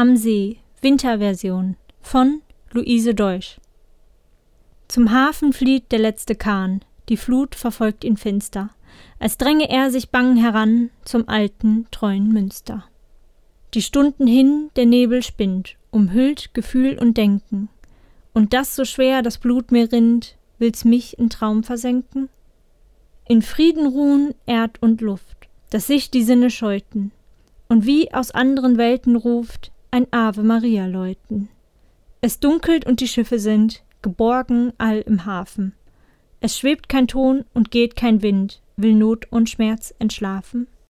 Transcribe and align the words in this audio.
Am 0.00 0.16
See, 0.16 0.58
Winterversion 0.80 1.74
von 2.00 2.42
Luise 2.70 3.16
Deutsch. 3.16 3.56
Zum 4.86 5.10
Hafen 5.10 5.52
flieht 5.52 5.90
der 5.90 5.98
letzte 5.98 6.36
Kahn, 6.36 6.82
die 7.08 7.16
Flut 7.16 7.56
verfolgt 7.56 8.04
ihn 8.04 8.16
finster, 8.16 8.70
als 9.18 9.38
dränge 9.38 9.68
er 9.68 9.90
sich 9.90 10.10
bang 10.10 10.36
heran 10.36 10.90
zum 11.04 11.28
alten, 11.28 11.88
treuen 11.90 12.32
Münster. 12.32 12.84
Die 13.74 13.82
Stunden 13.82 14.28
hin, 14.28 14.70
der 14.76 14.86
Nebel 14.86 15.20
spinnt, 15.24 15.74
umhüllt 15.90 16.54
Gefühl 16.54 16.96
und 16.96 17.16
Denken, 17.16 17.68
und 18.32 18.52
das 18.52 18.76
so 18.76 18.84
schwer 18.84 19.22
das 19.22 19.38
Blut 19.38 19.72
mir 19.72 19.90
rinnt, 19.90 20.36
will's 20.60 20.84
mich 20.84 21.18
in 21.18 21.28
Traum 21.28 21.64
versenken? 21.64 22.28
In 23.26 23.42
Frieden 23.42 23.88
ruhen 23.88 24.36
Erd 24.46 24.80
und 24.80 25.00
Luft, 25.00 25.48
dass 25.70 25.88
sich 25.88 26.08
die 26.12 26.22
Sinne 26.22 26.50
scheuten, 26.50 27.10
und 27.68 27.84
wie 27.84 28.14
aus 28.14 28.30
anderen 28.30 28.78
Welten 28.78 29.16
ruft 29.16 29.72
ein 29.90 30.06
Ave 30.12 30.42
Maria 30.42 30.86
läuten. 30.86 31.48
Es 32.20 32.40
dunkelt 32.40 32.86
und 32.86 33.00
die 33.00 33.08
Schiffe 33.08 33.38
sind 33.38 33.82
geborgen 34.02 34.72
all 34.78 35.00
im 35.00 35.24
Hafen. 35.24 35.74
Es 36.40 36.58
schwebt 36.58 36.88
kein 36.88 37.08
Ton 37.08 37.44
und 37.54 37.70
geht 37.70 37.96
kein 37.96 38.22
Wind, 38.22 38.62
will 38.76 38.94
Not 38.94 39.26
und 39.30 39.50
Schmerz 39.50 39.94
entschlafen. 39.98 40.68